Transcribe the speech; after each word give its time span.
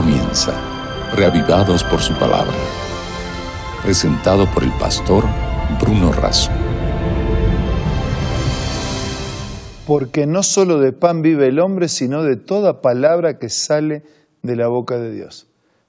comienza, 0.00 0.54
reavivados 1.16 1.82
por 1.82 1.98
su 1.98 2.14
palabra. 2.14 2.54
Presentado 3.82 4.46
por 4.54 4.62
el 4.62 4.70
pastor 4.78 5.24
Bruno 5.80 6.12
Razo. 6.12 6.52
Porque 9.88 10.24
no 10.24 10.44
solo 10.44 10.78
de 10.78 10.92
pan 10.92 11.20
vive 11.20 11.48
el 11.48 11.58
hombre, 11.58 11.88
sino 11.88 12.22
de 12.22 12.36
toda 12.36 12.80
palabra 12.80 13.40
que 13.40 13.48
sale 13.48 14.04
de 14.42 14.54
la 14.54 14.68
boca 14.68 14.98
de 14.98 15.10
Dios. 15.10 15.48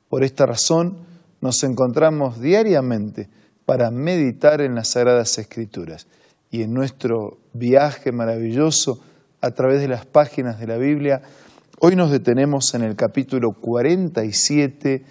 Por 0.10 0.24
esta 0.24 0.48
razón 0.48 0.98
nos 1.40 1.62
encontramos 1.62 2.42
diariamente 2.42 3.30
para 3.68 3.92
meditar 3.92 4.60
en 4.62 4.74
las 4.74 4.88
Sagradas 4.88 5.38
Escrituras 5.38 6.08
y 6.50 6.64
en 6.64 6.74
nuestro 6.74 7.38
viaje 7.54 8.12
maravilloso 8.12 9.04
a 9.40 9.52
través 9.52 9.82
de 9.82 9.88
las 9.88 10.08
páginas 10.08 10.60
de 10.60 10.66
la 10.66 10.78
Biblia. 10.78 11.22
Hoy 11.82 11.96
nos 11.96 12.12
detenemos 12.12 12.74
en 12.74 12.84
el 12.84 12.98
capítulo 12.98 13.54
47 13.54 15.06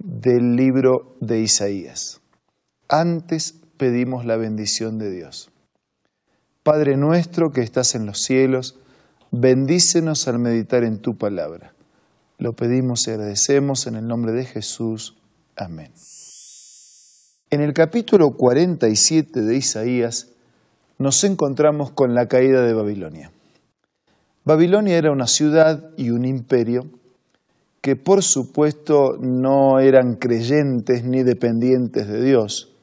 del 0.00 0.56
libro 0.56 1.14
de 1.20 1.40
Isaías. 1.40 2.20
Antes 2.88 3.54
pedimos 3.76 4.26
la 4.26 4.36
bendición 4.36 4.98
de 4.98 5.08
Dios. 5.08 5.52
Padre 6.64 6.96
nuestro 6.96 7.52
que 7.52 7.60
estás 7.60 7.94
en 7.94 8.06
los 8.06 8.22
cielos, 8.22 8.76
bendícenos 9.30 10.26
al 10.26 10.40
meditar 10.40 10.82
en 10.82 10.98
tu 10.98 11.16
palabra. 11.16 11.74
Lo 12.38 12.54
pedimos 12.54 13.06
y 13.06 13.12
agradecemos 13.12 13.86
en 13.86 13.94
el 13.94 14.08
nombre 14.08 14.32
de 14.32 14.46
Jesús. 14.46 15.16
Amén. 15.54 15.92
En 17.50 17.60
el 17.60 17.72
capítulo 17.72 18.32
47 18.32 19.42
de 19.42 19.56
Isaías 19.56 20.26
nos 20.98 21.22
encontramos 21.22 21.92
con 21.92 22.16
la 22.16 22.26
caída 22.26 22.62
de 22.62 22.74
Babilonia. 22.74 23.30
Babilonia 24.44 24.96
era 24.96 25.12
una 25.12 25.26
ciudad 25.26 25.90
y 25.96 26.10
un 26.10 26.24
imperio 26.24 26.86
que 27.80 27.96
por 27.96 28.22
supuesto 28.22 29.16
no 29.20 29.80
eran 29.80 30.16
creyentes 30.16 31.04
ni 31.04 31.22
dependientes 31.22 32.08
de 32.08 32.22
Dios, 32.22 32.74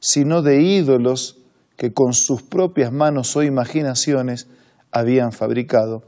sino 0.00 0.42
de 0.42 0.62
ídolos 0.62 1.38
que 1.76 1.92
con 1.92 2.12
sus 2.12 2.42
propias 2.42 2.92
manos 2.92 3.36
o 3.36 3.42
imaginaciones 3.42 4.48
habían 4.90 5.32
fabricado, 5.32 6.02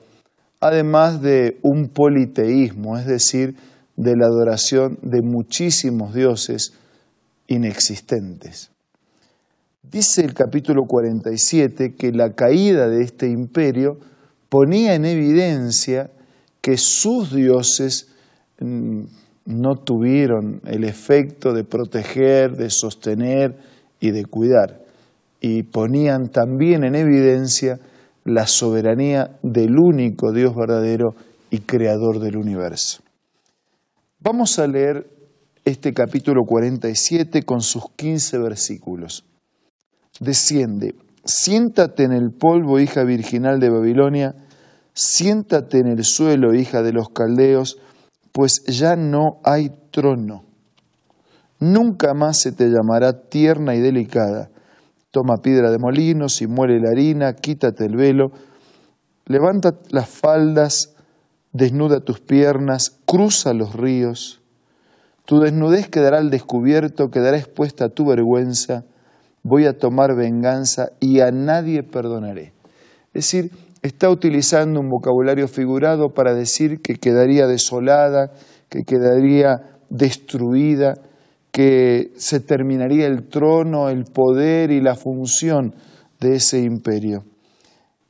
además 0.61 1.21
de 1.21 1.59
un 1.63 1.89
politeísmo, 1.89 2.97
es 2.97 3.07
decir, 3.07 3.57
de 3.97 4.17
la 4.17 4.27
adoración 4.27 4.99
de 5.03 5.23
muchísimos 5.23 6.15
dioses 6.15 6.73
inexistentes. 7.49 8.71
Dice 9.83 10.25
el 10.25 10.35
capítulo 10.35 10.85
47 10.87 11.95
que 11.95 12.13
la 12.13 12.35
caída 12.35 12.89
de 12.89 13.03
este 13.03 13.29
imperio 13.29 13.99
ponía 14.49 14.95
en 14.95 15.05
evidencia 15.05 16.11
que 16.61 16.77
sus 16.77 17.35
dioses 17.35 18.09
mm, 18.61 19.03
no 19.47 19.77
tuvieron 19.77 20.61
el 20.67 20.85
efecto 20.85 21.53
de 21.53 21.65
proteger, 21.65 22.57
de 22.57 22.71
sostener 22.71 23.57
y 24.01 24.11
de 24.11 24.25
cuidar. 24.25 24.83
Y 25.41 25.63
ponían 25.63 26.29
también 26.29 26.85
en 26.85 26.95
evidencia 26.95 27.79
la 28.25 28.47
soberanía 28.47 29.39
del 29.43 29.79
único 29.79 30.33
Dios 30.33 30.55
verdadero 30.55 31.15
y 31.51 31.61
creador 31.61 32.21
del 32.21 32.37
universo. 32.37 33.03
Vamos 34.21 34.59
a 34.59 34.67
leer 34.67 35.09
este 35.65 35.93
capítulo 35.93 36.43
47 36.45 37.43
con 37.45 37.61
sus 37.61 37.85
15 37.97 38.39
versículos. 38.39 39.25
Desciende, 40.21 40.95
Siéntate 41.29 42.05
en 42.05 42.13
el 42.13 42.31
polvo, 42.31 42.81
hija 42.81 43.05
virginal 43.05 43.61
de 43.61 43.69
Babilonia, 43.69 44.35
siéntate 44.95 45.79
en 45.79 45.89
el 45.89 46.03
suelo, 46.03 46.55
hija 46.55 46.83
de 46.83 46.95
los 46.95 47.11
caldeos, 47.11 47.77
pues 48.33 48.65
ya 48.67 48.97
no 48.97 49.39
hay 49.45 49.71
trono. 49.91 50.47
Nunca 51.61 52.15
más 52.15 52.39
se 52.41 52.53
te 52.53 52.71
llamará 52.71 53.29
tierna 53.29 53.75
y 53.75 53.81
delicada. 53.81 54.49
Toma 55.11 55.43
piedra 55.43 55.71
de 55.71 55.77
molinos 55.77 56.41
y 56.41 56.47
muele 56.47 56.81
la 56.81 56.93
harina, 56.93 57.35
quítate 57.35 57.85
el 57.85 57.97
velo, 57.97 58.31
levanta 59.27 59.73
las 59.91 60.09
faldas, 60.09 60.95
desnuda 61.53 62.01
tus 62.01 62.21
piernas, 62.21 63.01
cruza 63.05 63.53
los 63.53 63.75
ríos. 63.75 64.41
Tu 65.27 65.41
desnudez 65.41 65.91
quedará 65.91 66.21
al 66.21 66.31
descubierto, 66.31 67.11
quedará 67.11 67.37
expuesta 67.37 67.91
tu 67.91 68.07
vergüenza 68.07 68.87
voy 69.49 69.65
a 69.65 69.79
tomar 69.79 70.15
venganza 70.15 70.91
y 71.01 71.21
a 71.21 71.31
nadie 71.31 71.83
perdonaré. 71.83 72.53
Es 73.15 73.25
decir, 73.25 73.51
está 73.83 74.11
utilizando 74.11 74.81
un 74.81 74.89
vocabulario 74.89 75.49
figurado 75.49 76.15
para 76.15 76.35
decir 76.35 76.81
que 76.81 76.97
quedaría 76.97 77.47
desolada, 77.47 78.33
que 78.69 78.85
quedaría 78.85 79.79
destruida, 79.89 80.99
que 81.51 82.13
se 82.17 82.41
terminaría 82.41 83.07
el 83.07 83.29
trono, 83.29 83.89
el 83.89 84.05
poder 84.05 84.71
y 84.71 84.81
la 84.81 84.95
función 84.95 85.75
de 86.21 86.37
ese 86.37 86.61
imperio, 86.61 87.25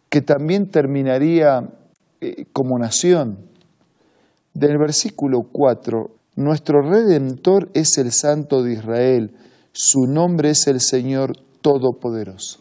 que 0.09 0.20
también 0.20 0.70
terminaría 0.70 1.69
eh, 2.20 2.47
como 2.53 2.78
nación. 2.78 3.38
Del 4.55 4.76
versículo 4.78 5.43
4, 5.53 6.10
nuestro 6.37 6.82
redentor 6.82 7.69
es 7.75 7.97
el 7.99 8.12
Santo 8.12 8.62
de 8.62 8.72
Israel, 8.72 9.32
su 9.72 10.06
nombre 10.06 10.50
es 10.50 10.66
el 10.66 10.80
Señor 10.80 11.32
Todopoderoso. 11.60 12.58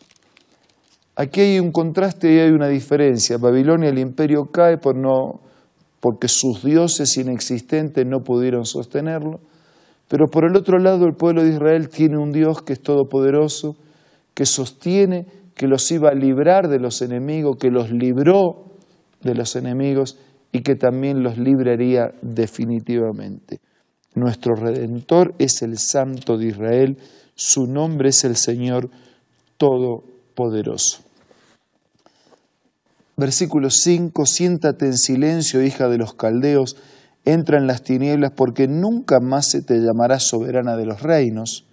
Aquí 1.16 1.41
hay 1.41 1.59
un 1.59 1.72
contraste 1.72 2.31
y 2.31 2.40
hay 2.40 2.51
una 2.51 2.68
diferencia. 2.68 3.38
Babilonia, 3.38 3.90
el 3.90 3.97
imperio 3.97 4.45
cae 4.51 4.78
por 4.78 4.95
no, 4.95 5.41
porque 6.00 6.28
sus 6.28 6.63
dioses 6.63 7.17
inexistentes 7.17 8.06
no 8.06 8.19
pudieron 8.19 8.66
sostenerlo. 8.66 9.40
Pero 10.07 10.28
por 10.28 10.46
el 10.46 10.56
otro 10.56 10.78
lado, 10.78 11.06
el 11.06 11.16
pueblo 11.16 11.44
de 11.44 11.50
Israel 11.50 11.90
tiene 11.90 12.17
un 12.17 12.31
Dios 12.31 12.62
que 12.62 12.73
es 12.73 12.81
todopoderoso, 12.81 13.75
que 14.34 14.46
sostiene, 14.46 15.25
que 15.56 15.67
los 15.67 15.91
iba 15.91 16.09
a 16.09 16.13
librar 16.13 16.67
de 16.67 16.79
los 16.79 17.01
enemigos, 17.01 17.57
que 17.57 17.72
los 17.72 17.91
libró 17.91 18.66
de 19.22 19.34
los 19.34 19.56
enemigos 19.56 20.19
y 20.51 20.62
que 20.62 20.75
también 20.75 21.23
los 21.23 21.38
libraría 21.38 22.12
definitivamente. 22.22 23.59
Nuestro 24.17 24.55
Redentor 24.55 25.35
es 25.38 25.61
el 25.61 25.78
Santo 25.78 26.39
de 26.39 26.47
Israel, 26.47 26.97
su 27.35 27.67
nombre 27.67 28.09
es 28.09 28.23
el 28.23 28.35
Señor 28.35 28.89
Todopoderoso. 29.57 31.01
Versículo 33.16 33.69
5, 33.69 34.25
siéntate 34.25 34.88
en 34.88 34.97
silencio, 34.97 35.61
hija 35.61 35.88
de 35.88 36.00
los 36.00 36.16
caldeos, 36.16 36.78
entra 37.25 37.59
en 37.59 37.67
las 37.67 37.83
tinieblas 37.83 38.31
porque 38.35 38.67
nunca 38.67 39.19
más 39.19 39.51
se 39.51 39.61
te 39.61 39.75
llamará 39.75 40.19
soberana 40.19 40.75
de 40.75 40.88
los 40.88 41.03
reinos. 41.03 41.67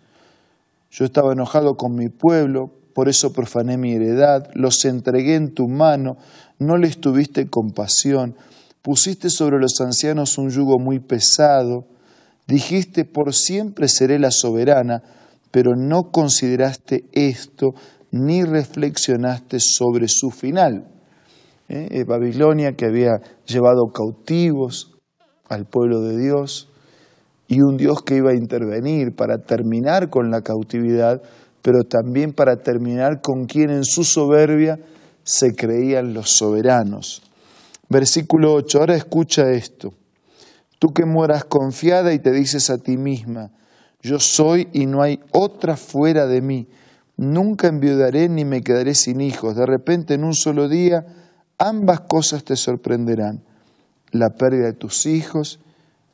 Yo 0.91 1.06
estaba 1.06 1.32
enojado 1.32 1.76
con 1.78 1.94
mi 1.94 2.11
pueblo, 2.11 2.72
por 2.93 3.09
eso 3.09 3.32
profané 3.32 3.78
mi 3.78 3.93
heredad, 3.93 4.50
los 4.53 4.84
entregué 4.84 5.37
en 5.37 5.55
tu 5.55 5.66
mano, 5.66 6.19
no 6.59 6.76
les 6.76 7.00
tuviste 7.00 7.49
compasión, 7.49 8.37
pusiste 8.82 9.31
sobre 9.31 9.59
los 9.59 9.81
ancianos 9.81 10.37
un 10.37 10.50
yugo 10.50 10.78
muy 10.78 10.99
pesado, 10.99 11.87
Dijiste, 12.47 13.05
por 13.05 13.34
siempre 13.34 13.88
seré 13.88 14.19
la 14.19 14.31
soberana, 14.31 15.03
pero 15.50 15.72
no 15.77 16.10
consideraste 16.10 17.05
esto 17.12 17.75
ni 18.10 18.44
reflexionaste 18.44 19.59
sobre 19.60 20.09
su 20.09 20.31
final. 20.31 20.88
¿Eh? 21.69 21.88
Eh, 21.91 22.05
Babilonia 22.05 22.72
que 22.72 22.87
había 22.87 23.21
llevado 23.47 23.87
cautivos 23.93 24.93
al 25.49 25.65
pueblo 25.65 26.00
de 26.00 26.19
Dios 26.19 26.69
y 27.49 27.60
un 27.60 27.77
Dios 27.77 28.03
que 28.03 28.16
iba 28.16 28.31
a 28.31 28.37
intervenir 28.37 29.15
para 29.15 29.38
terminar 29.38 30.11
con 30.11 30.31
la 30.31 30.43
cautividad, 30.43 31.22
pero 31.62 31.84
también 31.84 32.32
para 32.32 32.56
terminar 32.56 33.21
con 33.22 33.47
quien 33.47 33.71
en 33.71 33.84
su 33.84 34.05
soberbia 34.05 34.78
se 35.22 35.55
creían 35.55 36.12
los 36.12 36.31
soberanos. 36.31 37.22
Versículo 37.88 38.55
8, 38.55 38.79
ahora 38.79 38.97
escucha 38.97 39.50
esto. 39.52 39.94
Tú 40.85 40.93
que 40.93 41.07
mueras 41.07 41.45
confiada 41.47 42.13
y 42.13 42.19
te 42.19 42.31
dices 42.31 42.69
a 42.69 42.77
ti 42.77 42.99
misma, 42.99 43.51
yo 44.03 44.21
soy 44.21 44.69
y 44.75 44.85
no 44.85 45.01
hay 45.01 45.19
otra 45.33 45.79
fuera 45.79 46.27
de 46.27 46.43
mí. 46.43 46.69
Nunca 47.17 47.69
enviudaré 47.69 48.29
ni 48.29 48.45
me 48.45 48.61
quedaré 48.61 48.95
sin 48.95 49.23
hijos. 49.23 49.57
De 49.57 49.65
repente, 49.65 50.13
en 50.13 50.25
un 50.25 50.35
solo 50.35 50.69
día, 50.69 51.07
ambas 51.57 52.01
cosas 52.01 52.45
te 52.45 52.55
sorprenderán. 52.55 53.43
La 54.11 54.35
pérdida 54.35 54.67
de 54.67 54.73
tus 54.75 55.07
hijos, 55.07 55.59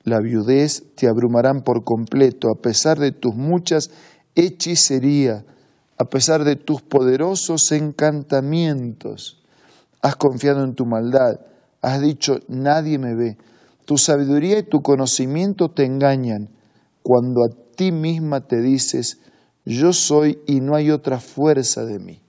la 0.04 0.20
viudez 0.20 0.84
te 0.94 1.08
abrumarán 1.08 1.62
por 1.62 1.82
completo, 1.82 2.48
a 2.48 2.62
pesar 2.62 3.00
de 3.00 3.10
tus 3.10 3.34
muchas 3.34 3.90
hechicerías, 4.36 5.42
a 5.98 6.04
pesar 6.04 6.44
de 6.44 6.54
tus 6.54 6.80
poderosos 6.80 7.72
encantamientos. 7.72 9.42
Has 10.00 10.14
confiado 10.14 10.62
en 10.62 10.76
tu 10.76 10.86
maldad, 10.86 11.40
has 11.82 12.00
dicho, 12.00 12.38
nadie 12.46 13.00
me 13.00 13.16
ve. 13.16 13.36
Tu 13.90 13.98
sabiduría 13.98 14.56
y 14.60 14.62
tu 14.62 14.82
conocimiento 14.82 15.68
te 15.68 15.84
engañan 15.84 16.48
cuando 17.02 17.42
a 17.42 17.48
ti 17.74 17.90
misma 17.90 18.46
te 18.46 18.60
dices, 18.60 19.18
yo 19.64 19.92
soy 19.92 20.38
y 20.46 20.60
no 20.60 20.76
hay 20.76 20.92
otra 20.92 21.18
fuerza 21.18 21.84
de 21.84 21.98
mí. 21.98 22.20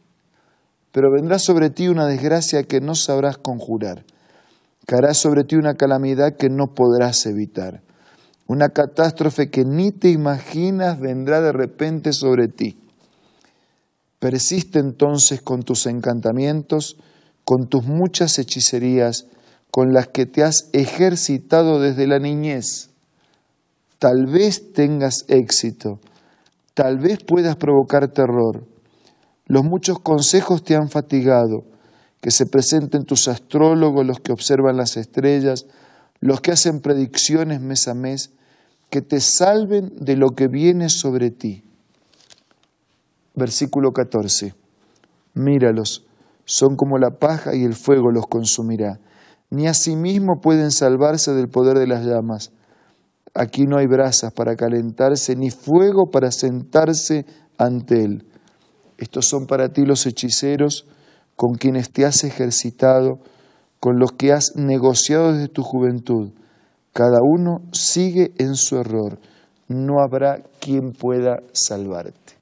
Pero 0.92 1.12
vendrá 1.12 1.38
sobre 1.38 1.70
ti 1.70 1.88
una 1.88 2.08
desgracia 2.08 2.64
que 2.64 2.82
no 2.82 2.96
sabrás 2.96 3.38
conjurar. 3.38 4.06
Caerá 4.88 5.14
sobre 5.14 5.44
ti 5.44 5.56
una 5.56 5.76
calamidad 5.76 6.36
que 6.36 6.50
no 6.50 6.74
podrás 6.74 7.28
evitar. 7.28 7.84
Una 8.48 8.70
catástrofe 8.70 9.52
que 9.52 9.64
ni 9.64 9.92
te 9.92 10.10
imaginas 10.10 11.00
vendrá 11.00 11.42
de 11.42 11.52
repente 11.52 12.12
sobre 12.12 12.48
ti. 12.48 12.80
Persiste 14.18 14.80
entonces 14.80 15.44
con 15.44 15.62
tus 15.62 15.86
encantamientos, 15.86 16.98
con 17.46 17.68
tus 17.68 17.86
muchas 17.86 18.40
hechicerías, 18.40 19.28
con 19.72 19.94
las 19.94 20.10
que 20.10 20.26
te 20.26 20.44
has 20.44 20.70
ejercitado 20.74 21.80
desde 21.80 22.06
la 22.06 22.20
niñez. 22.20 22.90
Tal 23.98 24.26
vez 24.26 24.74
tengas 24.74 25.24
éxito, 25.30 26.00
tal 26.74 27.00
vez 27.00 27.20
puedas 27.24 27.56
provocar 27.56 28.10
terror. 28.10 28.68
Los 29.48 29.64
muchos 29.64 30.00
consejos 30.00 30.64
te 30.64 30.76
han 30.76 30.90
fatigado, 30.90 31.64
que 32.20 32.32
se 32.32 32.46
presenten 32.46 33.06
tus 33.06 33.28
astrólogos, 33.28 34.06
los 34.06 34.20
que 34.20 34.34
observan 34.34 34.78
las 34.78 34.98
estrellas, 34.98 35.66
los 36.20 36.42
que 36.42 36.52
hacen 36.52 36.82
predicciones 36.82 37.62
mes 37.62 37.88
a 37.88 37.94
mes, 37.94 38.32
que 38.90 39.02
te 39.02 39.22
salven 39.22 39.94
de 39.96 40.18
lo 40.18 40.32
que 40.32 40.48
viene 40.48 40.90
sobre 40.90 41.32
ti. 41.32 41.64
Versículo 43.36 43.94
14. 43.94 44.54
Míralos, 45.34 46.06
son 46.44 46.76
como 46.76 46.98
la 46.98 47.12
paja 47.12 47.56
y 47.56 47.64
el 47.64 47.74
fuego 47.74 48.12
los 48.12 48.28
consumirá 48.28 49.00
ni 49.52 49.68
asimismo 49.68 50.40
pueden 50.42 50.72
salvarse 50.72 51.34
del 51.34 51.50
poder 51.50 51.78
de 51.78 51.86
las 51.86 52.06
llamas. 52.06 52.52
Aquí 53.34 53.66
no 53.66 53.78
hay 53.78 53.86
brasas 53.86 54.34
para 54.34 54.56
calentarse, 54.56 55.36
ni 55.36 55.52
fuego 55.52 56.10
para 56.10 56.32
sentarse 56.32 57.26
ante 57.58 58.04
él. 58.04 58.26
Estos 58.98 59.28
son 59.28 59.46
para 59.46 59.70
ti 59.70 59.86
los 59.86 60.06
hechiceros 60.06 60.88
con 61.36 61.56
quienes 61.56 61.92
te 61.92 62.06
has 62.06 62.24
ejercitado, 62.24 63.20
con 63.80 64.00
los 64.00 64.14
que 64.14 64.32
has 64.32 64.56
negociado 64.56 65.34
desde 65.34 65.48
tu 65.48 65.64
juventud. 65.64 66.32
Cada 66.94 67.20
uno 67.22 67.62
sigue 67.72 68.32
en 68.38 68.56
su 68.56 68.78
error. 68.78 69.20
No 69.68 70.02
habrá 70.02 70.44
quien 70.60 70.92
pueda 70.92 71.38
salvarte. 71.52 72.38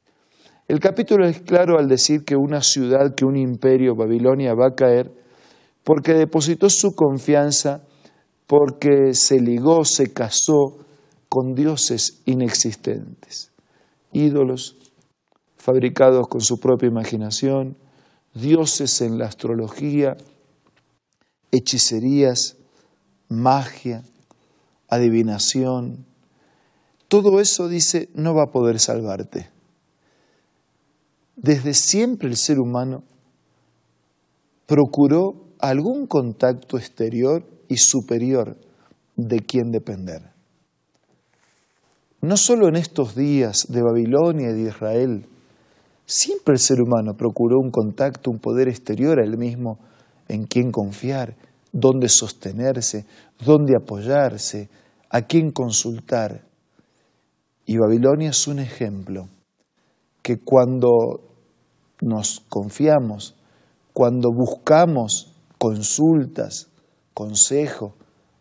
El 0.68 0.80
capítulo 0.80 1.26
es 1.26 1.40
claro 1.42 1.80
al 1.80 1.88
decir 1.88 2.24
que 2.24 2.36
una 2.36 2.62
ciudad, 2.62 3.16
que 3.16 3.26
un 3.26 3.38
imperio, 3.38 3.96
Babilonia, 3.96 4.54
va 4.54 4.68
a 4.68 4.76
caer 4.76 5.19
porque 5.90 6.14
depositó 6.14 6.70
su 6.70 6.94
confianza, 6.94 7.82
porque 8.46 9.16
se 9.16 9.40
ligó, 9.40 9.84
se 9.86 10.14
casó 10.14 10.86
con 11.28 11.56
dioses 11.56 12.22
inexistentes, 12.26 13.52
ídolos 14.14 14.78
fabricados 15.58 16.28
con 16.28 16.42
su 16.42 16.60
propia 16.60 16.90
imaginación, 16.90 17.76
dioses 18.36 19.02
en 19.02 19.18
la 19.18 19.26
astrología, 19.26 20.16
hechicerías, 21.52 22.58
magia, 23.28 24.04
adivinación. 24.90 26.06
Todo 27.08 27.40
eso 27.40 27.68
dice 27.68 28.10
no 28.14 28.36
va 28.36 28.44
a 28.44 28.52
poder 28.52 28.80
salvarte. 28.80 29.50
Desde 31.36 31.74
siempre 31.74 32.30
el 32.30 32.38
ser 32.38 32.60
humano 32.60 33.02
procuró 34.68 35.49
algún 35.60 36.08
contacto 36.08 36.78
exterior 36.78 37.46
y 37.68 37.78
superior 37.78 38.58
de 39.16 39.40
quien 39.40 39.72
depender. 39.72 40.32
No 42.22 42.38
solo 42.38 42.68
en 42.68 42.76
estos 42.76 43.16
días 43.16 43.68
de 43.70 43.82
Babilonia 43.82 44.50
y 44.50 44.54
de 44.54 44.70
Israel, 44.70 45.26
siempre 46.06 46.54
el 46.54 46.60
ser 46.60 46.82
humano 46.82 47.14
procuró 47.16 47.58
un 47.60 47.72
contacto, 47.72 48.32
un 48.32 48.40
poder 48.40 48.68
exterior 48.68 49.20
a 49.20 49.26
él 49.26 49.38
mismo 49.38 49.80
en 50.28 50.46
quien 50.46 50.72
confiar, 50.72 51.36
dónde 51.72 52.10
sostenerse, 52.10 53.06
dónde 53.46 53.74
apoyarse, 53.76 54.70
a 55.10 55.22
quién 55.22 55.52
consultar. 55.52 56.44
Y 57.66 57.78
Babilonia 57.78 58.30
es 58.30 58.48
un 58.48 58.60
ejemplo 58.60 59.28
que 60.22 60.40
cuando 60.40 60.90
nos 62.02 62.42
confiamos, 62.50 63.36
cuando 63.94 64.30
buscamos 64.32 65.29
consultas, 65.60 66.70
consejo, 67.14 67.94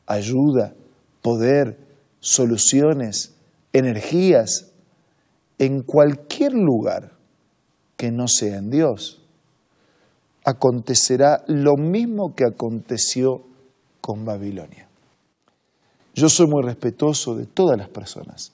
ayuda, 0.07 0.73
poder, 1.21 1.79
soluciones, 2.21 3.35
energías, 3.75 4.73
en 5.59 5.83
cualquier 5.83 6.53
lugar 6.53 7.13
que 7.97 8.11
no 8.13 8.29
sea 8.29 8.57
en 8.57 8.71
Dios, 8.71 9.21
acontecerá 10.45 11.43
lo 11.49 11.77
mismo 11.77 12.35
que 12.35 12.45
aconteció 12.45 13.43
con 14.01 14.25
Babilonia. 14.25 14.89
Yo 16.15 16.29
soy 16.29 16.47
muy 16.47 16.63
respetuoso 16.63 17.35
de 17.35 17.47
todas 17.47 17.77
las 17.77 17.89
personas, 17.89 18.53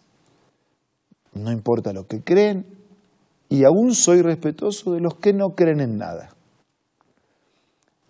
no 1.35 1.53
importa 1.53 1.93
lo 1.93 2.07
que 2.07 2.23
creen, 2.23 2.67
y 3.49 3.65
aún 3.65 3.95
soy 3.95 4.23
respetuoso 4.23 4.93
de 4.93 5.01
los 5.01 5.17
que 5.17 5.33
no 5.33 5.51
creen 5.51 5.81
en 5.81 5.99
nada. 5.99 6.34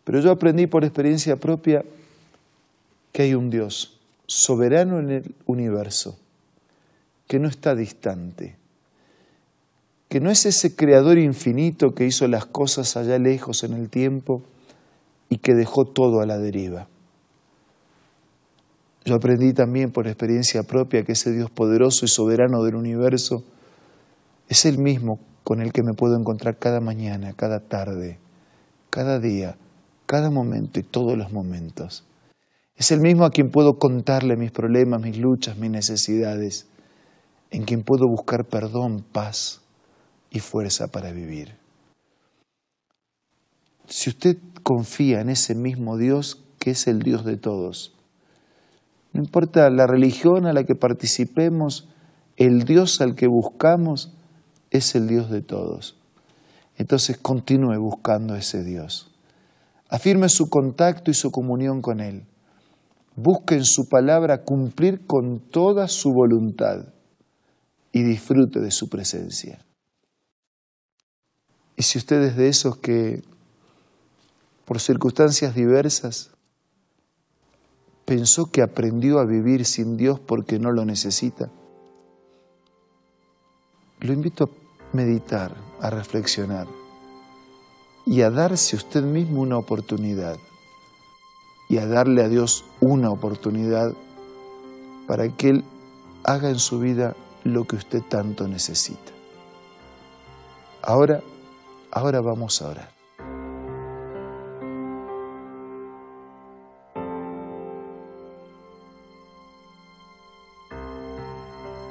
Pero 0.05 0.21
yo 0.21 0.31
aprendí 0.31 0.67
por 0.67 0.85
experiencia 0.85 1.37
propia 1.37 1.85
que 3.13 3.23
hay 3.23 3.35
un 3.35 3.51
Dios 3.51 3.99
soberano 4.27 4.99
en 4.99 5.11
el 5.11 5.35
universo, 5.47 6.19
que 7.27 7.39
no 7.39 7.49
está 7.49 7.75
distante, 7.75 8.57
que 10.09 10.21
no 10.21 10.31
es 10.31 10.47
ese 10.47 10.77
creador 10.77 11.19
infinito 11.19 11.95
que 11.95 12.07
hizo 12.07 12.29
las 12.29 12.47
cosas 12.47 12.97
allá 12.97 13.19
lejos 13.19 13.65
en 13.65 13.73
el 13.73 13.89
tiempo 13.89 14.43
y 15.29 15.39
que 15.39 15.55
dejó 15.55 15.87
todo 15.87 16.21
a 16.21 16.27
la 16.27 16.39
deriva. 16.39 16.87
Yo 19.05 19.15
aprendí 19.15 19.53
también 19.53 19.91
por 19.91 20.07
experiencia 20.07 20.63
propia 20.63 21.03
que 21.03 21.13
ese 21.13 21.33
Dios 21.33 21.51
poderoso 21.51 22.05
y 22.05 22.09
soberano 22.09 22.63
del 22.63 22.75
universo 22.75 23.45
es 24.49 24.65
el 24.65 24.79
mismo 24.79 25.19
con 25.43 25.61
el 25.61 25.73
que 25.73 25.83
me 25.83 25.93
puedo 25.93 26.17
encontrar 26.17 26.57
cada 26.59 26.81
mañana, 26.81 27.35
cada 27.35 27.61
tarde, 27.61 28.19
cada 28.89 29.19
día, 29.21 29.57
cada 30.15 30.31
momento 30.31 30.79
y 30.79 30.85
todos 30.85 31.19
los 31.19 31.33
momentos. 31.33 32.05
Es 32.77 32.93
el 32.93 33.01
mismo 33.01 33.25
a 33.25 33.31
quien 33.31 33.51
puedo 33.51 33.81
contarle 33.81 34.37
mis 34.37 34.53
problemas, 34.53 35.03
mis 35.03 35.19
luchas, 35.19 35.59
mis 35.59 35.73
necesidades, 35.73 36.69
en 37.51 37.65
quien 37.65 37.83
puedo 37.83 38.07
buscar 38.09 38.45
perdón, 38.45 39.05
paz 39.11 39.61
y 40.31 40.39
fuerza 40.39 40.87
para 40.87 41.11
vivir. 41.11 41.57
Si 43.89 44.09
usted 44.09 44.39
confía 44.63 45.21
en 45.21 45.31
ese 45.31 45.57
mismo 45.57 45.99
Dios, 45.99 46.45
que 46.61 46.71
es 46.71 46.87
el 46.87 47.01
Dios 47.01 47.25
de 47.25 47.37
todos, 47.37 47.93
no 49.13 49.21
importa 49.21 49.69
la 49.69 49.89
religión 49.89 50.47
a 50.47 50.53
la 50.53 50.63
que 50.63 50.77
participemos, 50.77 51.89
el 52.37 52.63
Dios 52.63 53.01
al 53.01 53.17
que 53.17 53.27
buscamos 53.27 54.15
es 54.71 54.95
el 54.95 55.09
Dios 55.09 55.29
de 55.29 55.43
todos. 55.43 55.97
Entonces 56.77 57.19
continúe 57.19 57.77
buscando 57.81 58.37
ese 58.37 58.63
Dios. 58.63 59.11
Afirme 59.89 60.29
su 60.29 60.49
contacto 60.49 61.11
y 61.11 61.15
su 61.15 61.31
comunión 61.31 61.83
con 61.83 62.01
Él. 62.01 62.27
Busque 63.17 63.55
en 63.55 63.65
su 63.65 63.89
palabra 63.89 64.43
cumplir 64.43 65.07
con 65.07 65.41
toda 65.51 65.89
su 65.89 66.11
voluntad 66.11 66.87
y 67.93 68.03
disfrute 68.03 68.61
de 68.61 68.71
su 68.71 68.89
presencia. 68.89 69.65
Y 71.77 71.83
si 71.83 71.99
usted 71.99 72.23
es 72.23 72.37
de 72.37 72.49
esos 72.49 72.77
que, 72.79 73.23
por 74.65 74.81
circunstancias 74.81 75.55
diversas, 75.55 76.31
pensó 78.05 78.47
que 78.47 78.63
aprendió 78.63 79.19
a 79.19 79.27
vivir 79.27 79.65
sin 79.65 79.97
Dios 79.97 80.19
porque 80.19 80.59
no 80.59 80.73
lo 80.73 80.85
necesita, 80.85 81.51
lo 84.01 84.13
invito 84.13 84.45
a 84.45 84.97
meditar, 84.97 85.55
a 85.81 85.91
reflexionar 85.91 86.67
y 88.07 88.23
a 88.23 88.31
darse 88.31 88.77
usted 88.77 89.03
mismo 89.03 89.41
una 89.41 89.57
oportunidad 89.57 90.39
y 91.69 91.79
a 91.79 91.87
darle 91.87 92.23
a 92.23 92.29
Dios 92.29 92.65
una 92.81 93.11
oportunidad 93.11 93.93
para 95.07 95.29
que 95.29 95.49
Él 95.51 95.65
haga 96.23 96.51
en 96.51 96.59
su 96.59 96.79
vida 96.79 97.17
lo 97.45 97.65
que 97.65 97.77
usted 97.77 98.03
tanto 98.03 98.47
necesita. 98.47 99.13
Ahora, 100.83 101.23
ahora 101.91 102.21
vamos 102.21 102.61
a 102.61 102.69
orar. 102.69 102.95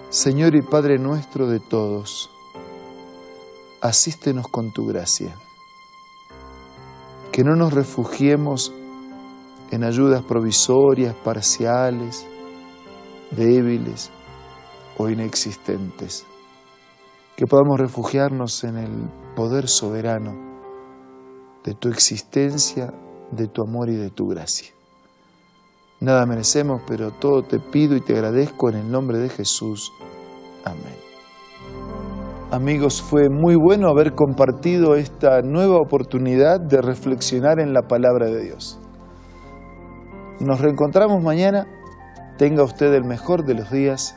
Señor 0.10 0.54
y 0.54 0.62
Padre 0.62 1.00
nuestro 1.00 1.48
de 1.48 1.60
todos, 1.60 2.30
asístenos 3.82 4.48
con 4.48 4.72
tu 4.72 4.86
gracia 4.86 5.36
que 7.34 7.44
no 7.44 7.56
nos 7.56 7.74
refugiemos 7.74 8.72
en 9.72 9.84
ayudas 9.84 10.24
provisorias, 10.24 11.16
parciales, 11.16 12.28
débiles 13.32 14.12
o 15.00 15.10
inexistentes, 15.10 16.28
que 17.36 17.48
podamos 17.48 17.80
refugiarnos 17.80 18.64
en 18.64 18.78
el 18.78 19.10
poder 19.36 19.68
soberano 19.68 20.36
de 21.64 21.74
tu 21.74 21.90
existencia, 21.90 22.94
de 23.32 23.48
tu 23.48 23.64
amor 23.64 23.90
y 23.90 23.96
de 23.96 24.12
tu 24.12 24.28
gracia. 24.28 24.72
Nada 26.02 26.28
merecemos, 26.28 26.84
pero 26.86 27.10
todo 27.10 27.42
te 27.42 27.60
pido 27.60 27.96
y 27.96 28.02
te 28.02 28.14
agradezco 28.14 28.70
en 28.70 28.76
el 28.76 28.92
nombre 28.92 29.18
de 29.18 29.30
Jesús. 29.30 29.92
Amén. 30.66 31.03
Amigos, 32.54 33.02
fue 33.02 33.30
muy 33.32 33.56
bueno 33.56 33.90
haber 33.90 34.14
compartido 34.14 34.94
esta 34.94 35.42
nueva 35.42 35.78
oportunidad 35.78 36.62
de 36.62 36.84
reflexionar 36.84 37.60
en 37.60 37.74
la 37.74 37.82
palabra 37.88 38.28
de 38.28 38.44
Dios. 38.44 38.80
Nos 40.40 40.62
reencontramos 40.62 41.24
mañana. 41.24 41.66
Tenga 42.38 42.62
usted 42.62 42.94
el 42.94 43.06
mejor 43.06 43.44
de 43.44 43.56
los 43.56 43.72
días 43.72 44.16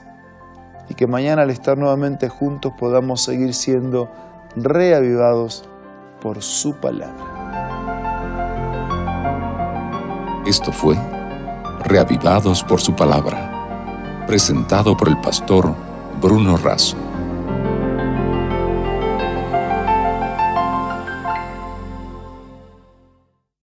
y 0.91 0.95
que 0.95 1.07
mañana 1.07 1.45
al 1.45 1.51
estar 1.51 1.79
nuevamente 1.79 2.29
juntos 2.29 2.73
podamos 2.79 3.23
seguir 3.23 3.55
siendo 3.55 4.11
reavivados 4.55 5.67
por 6.21 6.43
su 6.43 6.75
palabra. 6.75 7.25
Esto 10.45 10.73
fue 10.73 10.95
Reavivados 11.85 12.63
por 12.65 12.83
su 12.83 12.95
palabra, 12.95 14.27
presentado 14.27 14.95
por 14.95 15.09
el 15.09 15.19
pastor 15.23 15.75
Bruno 16.21 16.59
Razo. 16.59 17.06